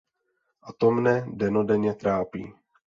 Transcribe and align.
A 0.61 0.71
to 0.73 0.91
mne 0.91 1.25
dennodenně 1.33 1.93
trápí. 1.93 2.53